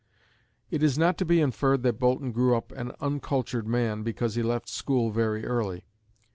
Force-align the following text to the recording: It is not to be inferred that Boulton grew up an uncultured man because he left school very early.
It 0.71 0.81
is 0.81 0.97
not 0.97 1.15
to 1.19 1.25
be 1.25 1.39
inferred 1.39 1.83
that 1.83 1.99
Boulton 1.99 2.31
grew 2.31 2.55
up 2.57 2.71
an 2.71 2.91
uncultured 3.01 3.67
man 3.67 4.01
because 4.01 4.33
he 4.33 4.41
left 4.41 4.67
school 4.67 5.11
very 5.11 5.45
early. 5.45 5.85